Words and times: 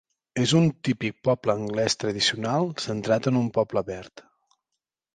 És 0.43 0.53
un 0.59 0.63
típic 0.87 1.17
poble 1.29 1.53
anglès 1.61 1.97
tradicional, 2.05 2.73
centrat 2.89 3.33
en 3.33 3.41
un 3.45 3.55
poble 3.59 3.89
verd. 3.95 4.29